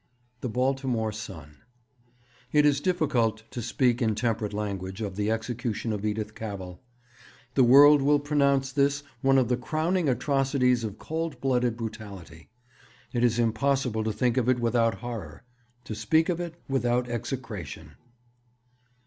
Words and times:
The 0.39 0.49
Baltimore 0.49 1.11
Sun. 1.11 1.57
'It 2.51 2.65
is 2.65 2.79
difficult 2.81 3.43
to 3.51 3.61
speak 3.61 4.01
in 4.01 4.15
temperate 4.15 4.51
language 4.51 4.99
of 4.99 5.15
the 5.15 5.29
execution 5.29 5.93
of 5.93 6.03
Edith 6.03 6.33
Cavell.... 6.33 6.81
The 7.53 7.63
world 7.63 8.01
will 8.01 8.17
pronounce 8.19 8.71
this 8.71 9.03
one 9.21 9.37
of 9.37 9.47
the 9.47 9.57
crowning 9.57 10.09
atrocities 10.09 10.83
of 10.83 10.97
cold 10.97 11.39
blooded 11.39 11.77
brutality. 11.77 12.49
It 13.13 13.23
is 13.23 13.37
impossible 13.37 14.03
to 14.03 14.11
think 14.11 14.37
of 14.37 14.49
it 14.49 14.59
without 14.59 14.95
horror, 15.01 15.43
to 15.83 15.93
speak 15.93 16.29
of 16.29 16.39
it 16.39 16.55
without 16.67 17.07
execration.' 17.07 17.91